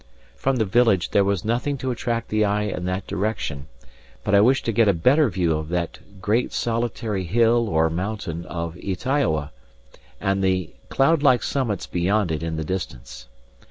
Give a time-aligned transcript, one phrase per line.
[0.35, 3.67] From the village there was nothing to attract the eye in that direction;
[4.23, 8.43] but I wished to get a better view of that great solitary hill or mountain
[8.47, 9.51] of Ytaioa,
[10.19, 13.27] and of the cloud like summits beyond it in the distance.